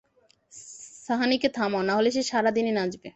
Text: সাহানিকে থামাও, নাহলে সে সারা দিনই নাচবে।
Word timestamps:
সাহানিকে 1.05 1.49
থামাও, 1.49 1.81
নাহলে 1.83 2.09
সে 2.15 2.21
সারা 2.31 2.49
দিনই 2.51 2.73
নাচবে। 2.77 3.07